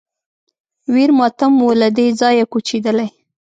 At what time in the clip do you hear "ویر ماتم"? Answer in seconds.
0.93-1.53